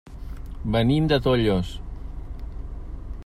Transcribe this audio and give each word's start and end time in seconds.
Venim 0.75 1.09
de 1.11 1.19
Tollos. 1.27 1.75